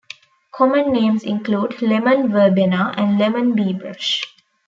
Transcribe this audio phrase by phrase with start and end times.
[0.51, 4.23] Common names include lemon verbena and lemon beebrush.